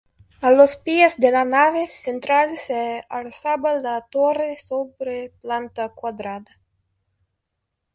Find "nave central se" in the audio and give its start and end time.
1.45-3.05